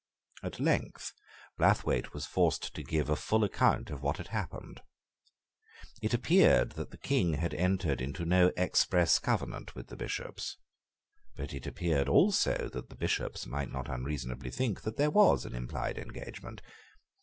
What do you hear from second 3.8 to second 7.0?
of what had passed. It appeared that the